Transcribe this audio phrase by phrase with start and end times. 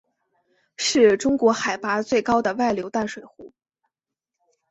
[0.77, 3.53] 是中国海拔最高的外流淡水湖。